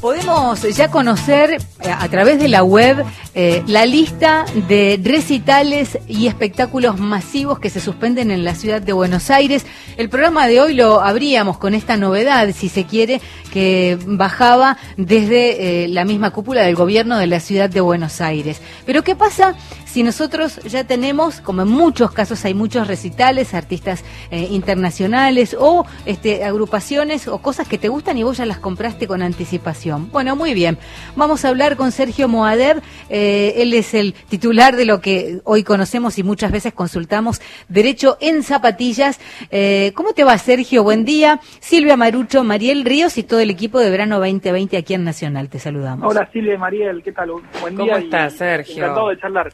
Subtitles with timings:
[0.00, 6.26] Podemos ya conocer eh, a través de la web eh, la lista de recitales y
[6.26, 9.66] espectáculos masivos que se suspenden en la ciudad de Buenos Aires.
[9.98, 13.20] El programa de hoy lo abríamos con esta novedad, si se quiere,
[13.52, 18.62] que bajaba desde eh, la misma cúpula del gobierno de la ciudad de Buenos Aires.
[18.86, 19.54] Pero ¿qué pasa
[19.84, 26.44] si nosotros ya tenemos, como en muchos casos hay muchos recitales, artistas internacionales o este,
[26.44, 29.89] agrupaciones o cosas que te gustan y vos ya las compraste con anticipación?
[29.98, 30.78] Bueno, muy bien.
[31.16, 32.82] Vamos a hablar con Sergio Moader.
[33.08, 38.16] Eh, él es el titular de lo que hoy conocemos y muchas veces consultamos, Derecho
[38.20, 39.20] en Zapatillas.
[39.50, 40.82] Eh, ¿Cómo te va, Sergio?
[40.82, 41.40] Buen día.
[41.60, 45.48] Silvia Marucho, Mariel Ríos y todo el equipo de Verano 2020 aquí en Nacional.
[45.48, 46.10] Te saludamos.
[46.10, 47.02] Hola, Silvia y Mariel.
[47.02, 47.30] ¿Qué tal?
[47.60, 47.94] Buen día.
[47.94, 48.84] ¿Cómo estás, Sergio?
[48.84, 49.52] Encantado de charlar.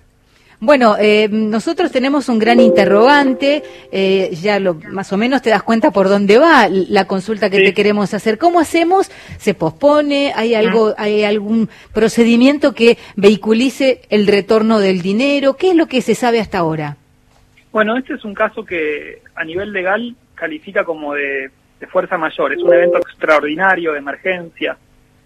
[0.58, 5.62] Bueno, eh, nosotros tenemos un gran interrogante, eh, ya lo, más o menos te das
[5.62, 8.38] cuenta por dónde va la consulta que te queremos hacer.
[8.38, 9.10] ¿Cómo hacemos?
[9.38, 10.32] ¿Se pospone?
[10.34, 15.54] ¿Hay algo, hay algún procedimiento que vehiculice el retorno del dinero?
[15.54, 16.96] ¿Qué es lo que se sabe hasta ahora?
[17.70, 21.50] Bueno, este es un caso que a nivel legal califica como de
[21.90, 22.54] fuerza mayor.
[22.54, 24.78] Es un evento extraordinario, de emergencia,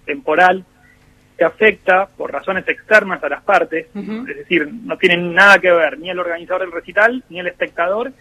[0.04, 0.64] temporal,
[1.40, 5.98] que afecta por razones externas a las partes, es decir, no tienen nada que ver
[5.98, 8.12] ni el organizador del recital ni el espectador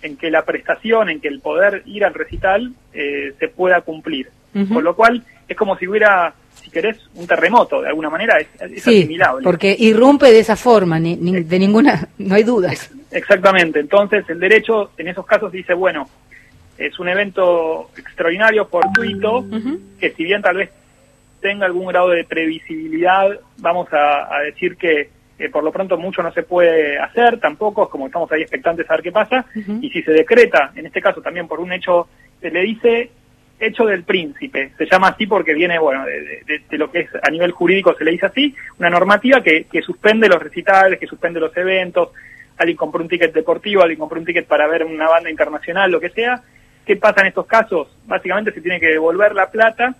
[0.00, 4.28] en que la prestación, en que el poder ir al recital eh, se pueda cumplir.
[4.52, 8.46] Con lo cual es como si hubiera, si querés, un terremoto, de alguna manera es,
[8.60, 12.92] es sí, Porque irrumpe de esa forma, ni, de ninguna, no hay dudas.
[13.10, 16.08] Exactamente, entonces el derecho en esos casos dice, bueno,
[16.78, 19.44] es un evento extraordinario, fortuito,
[19.98, 20.70] que si bien tal vez
[21.40, 25.10] tenga algún grado de previsibilidad, vamos a, decir que
[25.52, 28.94] por lo pronto mucho no se puede hacer, tampoco, es como estamos ahí expectantes a
[28.94, 29.46] ver qué pasa,
[29.80, 32.08] y si se decreta, en este caso también por un hecho,
[32.40, 33.10] se le dice
[33.60, 37.52] hecho del príncipe, se llama así porque viene, bueno, de, lo que es a nivel
[37.52, 41.56] jurídico se le dice así, una normativa que, que suspende los recitales, que suspende los
[41.56, 42.10] eventos,
[42.56, 46.00] alguien compró un ticket deportivo, alguien compró un ticket para ver una banda internacional, lo
[46.00, 46.42] que sea,
[46.84, 47.88] ¿qué pasa en estos casos?
[48.06, 49.94] Básicamente se tiene que devolver la plata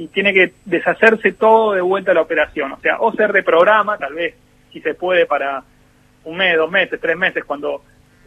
[0.00, 2.72] y tiene que deshacerse todo de vuelta a la operación.
[2.72, 4.34] O sea, o se reprograma, tal vez,
[4.72, 5.62] si se puede, para
[6.24, 7.82] un mes, dos meses, tres meses, cuando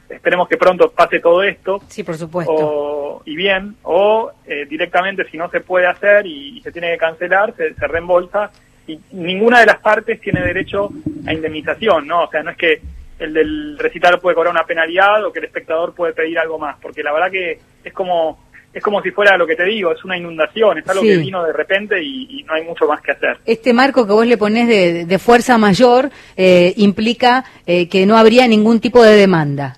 [0.07, 1.81] esperemos que pronto pase todo esto.
[1.87, 3.23] Sí, por supuesto.
[3.25, 7.55] y bien, o eh, directamente, si no se puede hacer y, se tiene que cancelar,
[7.55, 8.51] se, se, reembolsa.
[8.85, 10.91] Y ninguna de las partes tiene derecho
[11.25, 12.25] a indemnización, ¿no?
[12.25, 12.81] O sea, no es que
[13.17, 16.77] el del recital puede cobrar una penalidad o que el espectador puede pedir algo más,
[16.79, 18.42] porque la verdad que es como
[18.73, 21.43] es como si fuera lo que te digo, es una inundación, es algo que vino
[21.43, 23.37] de repente y, no hay mucho más que hacer.
[23.45, 24.67] Este marco que vos le ponés
[25.07, 29.77] de, fuerza mayor eh, implica eh, que no habría ningún tipo de demanda.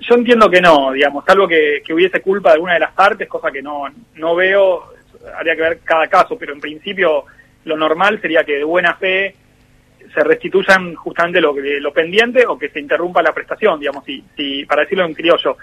[0.00, 3.50] Yo entiendo que no, digamos, algo que, hubiese culpa de alguna de las partes, cosa
[3.52, 4.94] que no, no veo,
[5.36, 7.24] habría que ver cada caso, pero en principio
[7.64, 9.36] lo normal sería que de buena fe
[10.12, 14.64] se restituyan justamente lo, lo pendiente o que se interrumpa la prestación, digamos, si, si,
[14.64, 15.56] para decirlo en criollo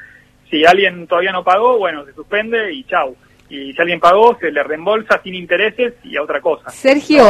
[0.50, 3.16] si alguien todavía no pagó, bueno, se suspende y chau.
[3.50, 6.70] Y si alguien pagó, se le reembolsa sin intereses y a otra cosa.
[6.70, 7.24] Sergio,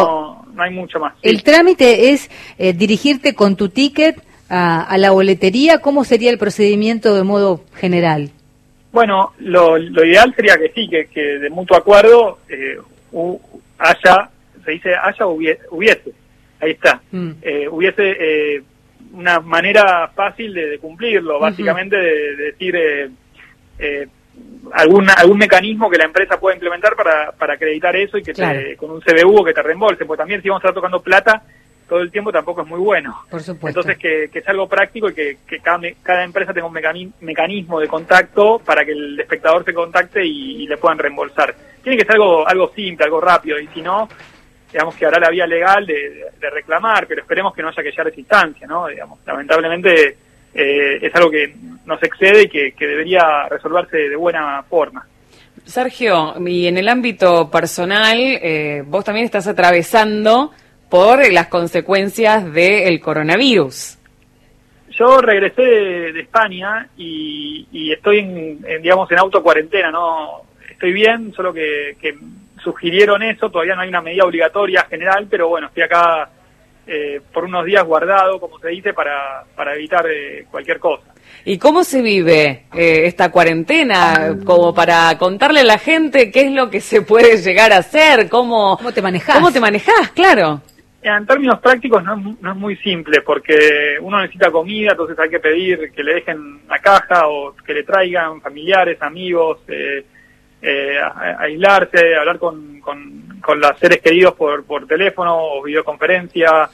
[0.54, 1.14] no, hay mucho más.
[1.22, 5.80] El trámite es eh, dirigirte con tu ticket a, la boletería.
[5.80, 8.32] ¿Cómo sería el procedimiento de modo general?
[8.92, 12.80] Bueno, lo, ideal sería que sí, que, de mutuo acuerdo eh,
[13.78, 14.30] haya,
[14.66, 16.12] se dice haya hubiese,
[16.60, 17.30] ahí está, mm.
[17.42, 18.64] eh, hubiese eh,
[19.14, 23.10] una manera fácil de, cumplirlo, básicamente de, decir eh,
[23.80, 24.08] eh,
[24.74, 28.92] algún, algún mecanismo que la empresa pueda implementar para, para acreditar eso y que con
[28.92, 31.44] un CBU que te reembolse, porque también si vamos a estar tocando plata
[31.90, 33.24] todo el tiempo tampoco es muy bueno.
[33.30, 33.82] Por supuesto.
[33.82, 37.80] Entonces que, que es algo práctico y que, que cada, cada, empresa tenga un mecanismo
[37.80, 41.54] de contacto para que el espectador se contacte y, y, le puedan reembolsar.
[41.82, 44.08] Tiene que ser algo, algo simple, algo rápido, y si no,
[44.72, 48.08] digamos que habrá la vía legal de, reclamar, pero esperemos que no haya que llegar
[48.08, 48.88] a esa instancia, ¿no?
[48.88, 50.18] Digamos, lamentablemente
[50.54, 51.54] eh, es algo que
[51.86, 55.06] nos excede y que, debería resolverse de buena forma.
[55.66, 60.52] Sergio, y en el ámbito personal, eh, vos también estás atravesando
[60.90, 63.98] por las consecuencias del coronavirus.
[64.92, 70.42] Yo regresé de, España y, estoy, en, digamos, en auto cuarentena, ¿no?
[70.70, 71.96] Estoy bien, solo que
[72.64, 76.30] sugirieron eso, todavía no hay una medida obligatoria general, pero bueno, estoy acá
[76.88, 81.14] eh, por unos días guardado, como se dice, para, para evitar eh, cualquier cosa.
[81.46, 84.36] ¿Y cómo se vive eh, esta cuarentena?
[84.44, 88.28] Como para contarle a la gente qué es lo que se puede llegar a hacer,
[88.28, 89.36] cómo, ¿Cómo te manejas.
[89.36, 90.10] ¿Cómo te manejas?
[90.16, 90.62] Claro.
[91.02, 95.30] En términos prácticos no es, no es muy simple porque uno necesita comida, entonces hay
[95.30, 100.04] que pedir que le dejen la caja o que le traigan familiares, amigos, eh,
[100.62, 101.00] eh,
[101.40, 106.70] aislarse, hablar con, con, con los seres queridos por, por teléfono o videoconferencia.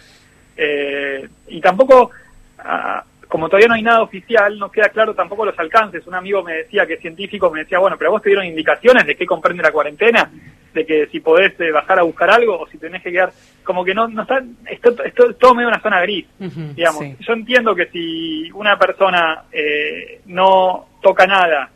[0.58, 2.12] Eh, y tampoco,
[2.60, 6.08] ah, como todavía no hay nada oficial, no queda claro tampoco los alcances.
[6.08, 9.06] Un amigo me decía que es científico, me decía, bueno, pero vos te dieron indicaciones
[9.06, 10.32] de qué comprende la cuarentena,
[10.74, 13.32] de que si podés eh, bajar a buscar algo o si tenés que quedar,
[13.64, 17.04] como que no, no está, esto, esto es todo medio una zona gris, digamos.
[17.20, 21.70] Yo entiendo que si una persona eh, no toca nada,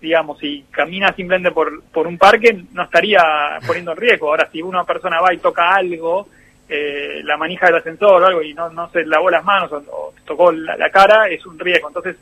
[0.00, 3.22] digamos, y camina simplemente por, por un parque, no estaría
[3.66, 4.28] poniendo en riesgo.
[4.28, 6.28] Ahora, si una persona va y toca algo,
[6.68, 10.12] eh, la manija del ascensor o algo y no, no se lavó las manos o,
[10.24, 11.88] tocó la, cara, es un riesgo.
[11.88, 12.16] Entonces,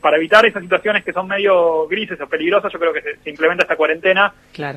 [0.00, 3.64] para evitar esas situaciones que son medio grises o peligrosas, yo creo que se, implementa
[3.64, 4.32] esta cuarentena,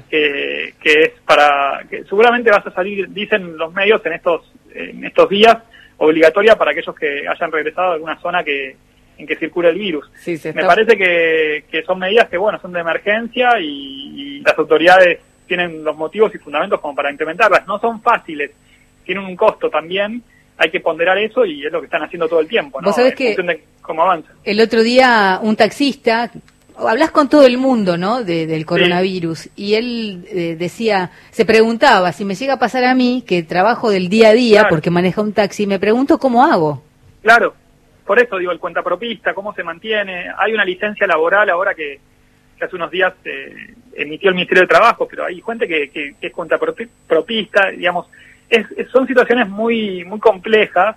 [0.10, 5.06] que, que es para, que seguramente vas a salir, dicen los medios en estos, en
[5.06, 5.58] estos días,
[5.98, 8.76] obligatoria para aquellos que hayan regresado a alguna zona que,
[9.24, 10.10] en que circula el virus.
[10.54, 15.84] Me parece que, que, son medidas que, bueno, son de emergencia y, las autoridades tienen
[15.84, 17.66] los motivos y fundamentos como para implementarlas.
[17.66, 18.52] No son fáciles,
[19.06, 20.22] tienen un costo también,
[20.58, 22.88] hay que ponderar eso y es lo que están haciendo todo el tiempo, ¿no?
[22.88, 23.36] ¿Vos sabés que
[23.82, 24.32] cómo avanza.
[24.44, 26.32] El otro día un taxista,
[26.78, 28.24] hablas con todo el mundo, ¿no?
[28.24, 33.24] del coronavirus y él eh, decía, se preguntaba si me llega a pasar a mí
[33.26, 36.84] que trabajo del día a día porque maneja un taxi, me pregunto cómo hago.
[37.22, 37.54] Claro,
[38.06, 40.28] por eso digo, el cuentapropista, cómo se mantiene.
[40.38, 42.00] Hay una licencia laboral ahora que,
[42.62, 46.32] hace unos días eh, emitió el Ministerio de Trabajo, pero hay gente que, que, es
[46.32, 48.08] cuentapropista, digamos.
[48.50, 50.96] Es, son situaciones muy, muy complejas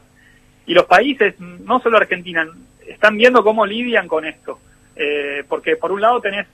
[0.67, 2.47] y los países, no solo Argentina,
[2.87, 4.61] están viendo cómo lidian con esto.
[4.97, 6.47] Eh, porque por un lado tenés,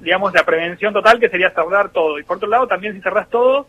[0.00, 3.28] digamos, la prevención total que sería cerrar todo, y por otro lado también si cerrás
[3.28, 3.66] todo,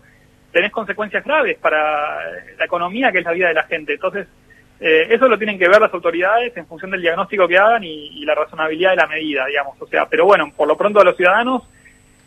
[0.51, 2.19] tenés consecuencias graves para
[2.57, 3.93] la economía, que es la vida de la gente.
[3.93, 4.27] Entonces,
[4.79, 8.23] eh, eso lo tienen que ver las autoridades en función del diagnóstico que hagan y,
[8.23, 9.75] la razonabilidad de la medida, digamos.
[9.81, 11.63] O sea, pero bueno, por lo pronto a los ciudadanos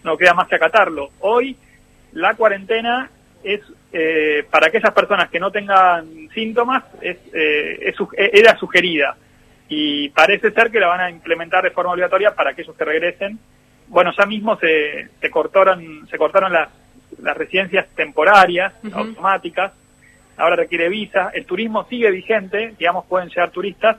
[0.05, 1.11] no queda más que acatarlo.
[1.21, 1.57] Hoy
[2.13, 3.09] la cuarentena
[3.43, 3.61] es
[3.93, 9.17] eh, para aquellas personas que no tengan síntomas es, eh, era sugerida
[9.69, 13.39] y parece ser que la van a implementar de forma obligatoria para aquellos que regresen.
[13.89, 16.69] Bueno, ya mismo se, se cortaron se cortaron las,
[17.21, 19.73] las residencias temporarias automáticas
[20.43, 23.97] ahora requiere visa, el turismo sigue vigente, digamos, pueden llegar turistas,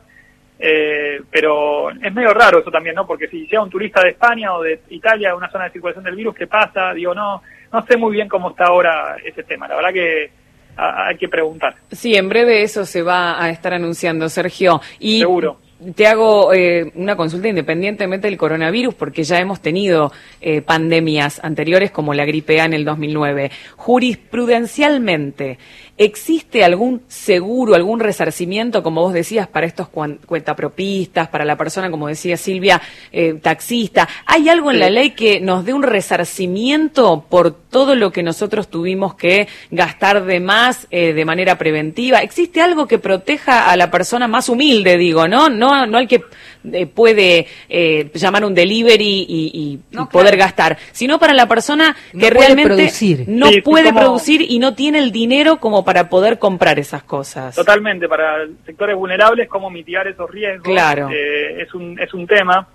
[0.60, 3.08] eh, pero es medio raro eso también, ¿no?
[3.08, 6.16] Porque si llega un turista de España o de Italia, una zona de circulación del
[6.16, 6.94] virus, ¿qué pasa?
[6.94, 7.42] Digo, no,
[7.72, 10.32] no sé muy bien cómo está ahora ese tema, la verdad que
[10.76, 11.76] hay que preguntar.
[11.92, 14.82] Sí, en breve eso se va a estar anunciando, Sergio.
[15.00, 15.60] Y Seguro
[15.96, 20.12] te hago eh, una consulta independientemente del coronavirus, porque ya hemos tenido
[20.42, 23.52] eh, pandemias anteriores como la gripe A en el 2009.
[23.76, 25.58] Jurisprudencialmente,
[25.98, 32.08] ¿existe algún seguro, algún resarcimiento, como vos decías, para estos cuentapropistas, para la persona, como
[32.08, 32.82] decía Silvia,
[33.12, 34.08] eh, taxista?
[34.26, 38.70] ¿Hay algo en la ley que nos dé un resarcimiento por todo lo que nosotros
[38.70, 42.20] tuvimos que gastar de más de manera preventiva?
[42.20, 45.50] ¿Existe algo que proteja a la persona más humilde, digo, no?
[45.50, 46.24] No no, hay que
[46.72, 49.80] eh, puede eh, llamar un delivery y,
[50.12, 52.92] poder gastar, sino para la persona que realmente
[53.28, 57.56] no puede producir y no tiene el dinero como para poder comprar esas cosas.
[57.56, 60.68] Totalmente, para sectores vulnerables, cómo mitigar esos riesgos.
[60.68, 61.10] Claro.
[61.12, 62.68] Eh, es, un, es un tema.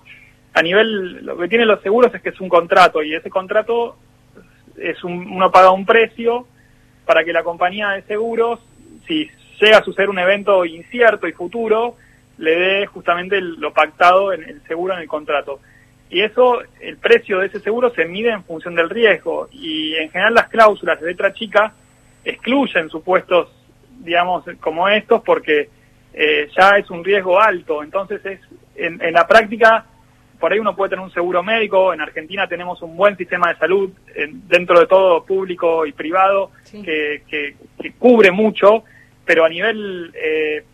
[0.55, 3.97] A nivel, lo que tienen los seguros es que es un contrato y ese contrato
[4.77, 6.47] es un, uno paga un precio
[7.05, 8.61] para que la compañía de seguros,
[9.07, 9.29] si
[9.61, 11.97] llega a suceder un evento incierto y futuro,
[12.39, 15.61] le dé justamente lo pactado en el seguro en el contrato.
[16.11, 20.11] Y eso, el precio de ese seguro se mide en función del riesgo y en
[20.11, 21.75] general las cláusulas de letra chica
[22.29, 23.49] excluyen supuestos,
[24.01, 25.71] digamos, como estos porque
[26.13, 27.83] eh, ya es un riesgo alto.
[27.83, 28.41] Entonces, es
[28.77, 29.85] en, la práctica,
[30.39, 31.93] por ahí uno puede tener un seguro médico.
[31.93, 33.91] En Argentina tenemos un buen sistema de salud
[34.47, 37.55] dentro de todo público y privado que, que,
[37.99, 38.85] cubre mucho,
[39.25, 40.65] pero a nivel eh,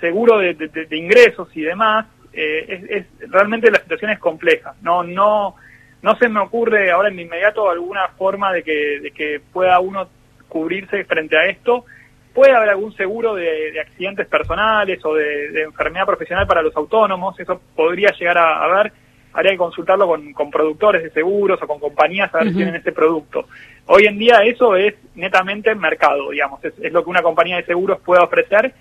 [0.00, 4.74] seguro de, ingresos y demás, eh, es, realmente la situación es compleja.
[4.82, 5.54] No, no,
[6.02, 10.08] no se me ocurre ahora en inmediato alguna forma de que, de que pueda uno
[10.54, 11.84] cubrirse frente a esto.
[12.32, 17.60] Puede haber algún seguro de, accidentes personales o de, enfermedad profesional para los autónomos, eso
[17.74, 18.92] podría llegar a, ver,
[19.32, 22.92] habría que consultarlo con, productores de seguros o con compañías a ver si tienen este
[22.92, 23.48] producto.
[23.86, 27.98] Hoy en día eso es netamente mercado, digamos, es, lo que una compañía de seguros
[28.04, 28.72] puede ofrecer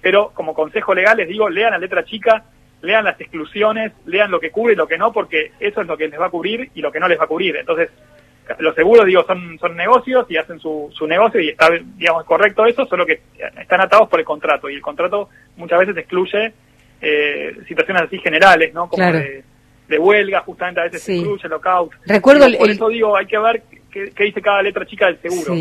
[0.00, 2.44] pero como consejo legal les digo, lean la letra chica,
[2.82, 5.96] lean las exclusiones, lean lo que cubre y lo que no, porque eso es lo
[5.96, 7.56] que les va a cubrir y lo que no les va a cubrir.
[7.56, 7.90] Entonces,
[8.58, 12.64] los seguros, digo, son, son negocios y hacen su, su negocio y está, digamos, correcto
[12.66, 13.20] eso, solo que
[13.60, 16.52] están atados por el contrato y el contrato muchas veces excluye
[17.00, 18.88] eh, situaciones así generales, ¿no?
[18.88, 21.92] Como de, huelga, justamente a veces se excluye lockout.
[22.06, 25.54] Recuerdo Por eso digo, hay que ver qué, dice cada letra chica del seguro.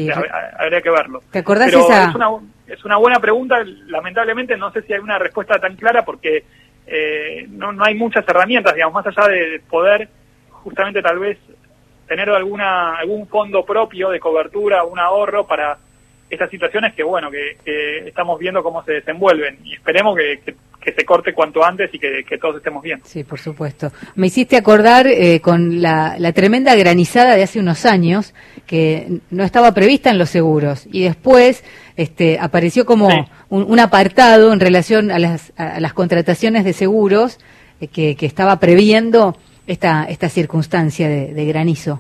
[0.58, 1.24] habría que verlo.
[1.32, 2.10] ¿Te acordás Pero esa?
[2.10, 2.30] Es una,
[2.68, 3.56] es una buena pregunta.
[3.88, 6.44] Lamentablemente no sé si hay una respuesta tan clara porque
[6.86, 10.10] eh, no, no hay muchas herramientas, digamos, más allá de poder
[10.50, 11.38] justamente tal vez
[12.08, 15.78] tener alguna algún fondo propio de cobertura, un ahorro para
[16.30, 20.56] estas situaciones que, bueno, que, estamos viendo cómo se desenvuelven y esperemos que,
[20.88, 23.02] se corte cuanto antes y que, todos estemos bien.
[23.04, 23.92] Sí, por supuesto.
[24.16, 28.34] Me hiciste acordar eh, con la, tremenda granizada de hace unos años
[28.66, 31.66] que no estaba prevista en los seguros y después
[31.98, 33.10] este, apareció como
[33.50, 37.38] un, apartado en relación a las, a las contrataciones de seguros
[37.80, 39.38] eh, que, estaba previendo
[39.68, 42.00] esta, esta circunstancia de, granizo.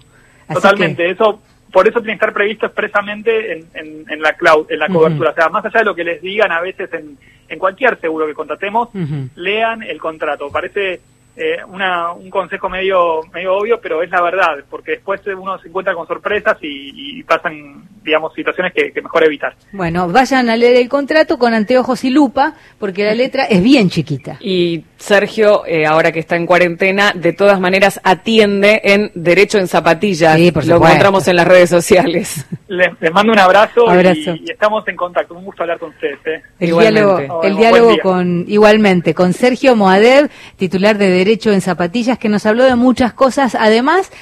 [0.52, 4.88] Totalmente, eso por eso tiene que estar previsto expresamente en, en, la cloud, en la
[4.88, 5.32] cobertura.
[5.32, 7.18] O sea, más allá de lo que les digan a veces en,
[7.50, 8.90] en cualquier seguro que contratemos,
[9.36, 10.50] lean el contrato.
[10.50, 11.02] Parece
[11.38, 15.67] eh, una, un consejo medio, medio obvio, pero es la verdad, porque después uno se
[15.67, 19.53] encuentra con sorpresas y, pasan, digamos, situaciones que, mejor evitar.
[19.72, 23.89] Bueno, vayan a leer el contrato con anteojos y lupa, porque la letra es bien
[23.91, 24.38] chiquita.
[24.39, 29.67] Y Sergio, eh, ahora que está en cuarentena, de todas maneras atiende en Derecho en
[29.67, 30.38] Zapatillas.
[30.38, 32.48] Sí, por Lo encontramos en las redes sociales.
[32.67, 35.36] Les, mando un abrazo, Y, estamos en contacto.
[35.36, 36.17] Un gusto hablar con ustedes.
[36.25, 36.41] ¿eh?
[36.60, 42.29] El diálogo, el diálogo con, igualmente, con Sergio Moadev, titular de Derecho en Zapatillas, que
[42.29, 43.53] nos habló de muchas cosas.
[43.53, 44.13] Además,